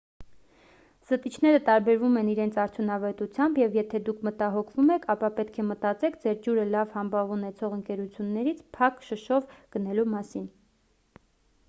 [1.07, 6.39] զտիչները տարբերվում են իրենց արդյունավետությամբ և եթե դուք մտահոգվում եք ապա պետք է մտածեք ձեր
[6.47, 10.49] ջուրը լավ համբավ ունեցող ընկերությունից փակ շշով գնելու մասին